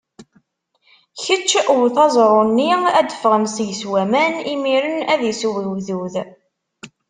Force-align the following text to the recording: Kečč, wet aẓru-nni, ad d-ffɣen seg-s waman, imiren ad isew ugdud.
Kečč, 1.23 1.51
wet 1.77 1.95
aẓru-nni, 2.05 2.71
ad 2.99 3.05
d-ffɣen 3.09 3.45
seg-s 3.55 3.81
waman, 3.89 4.33
imiren 4.53 4.97
ad 5.13 5.21
isew 5.31 5.53
ugdud. 5.71 6.15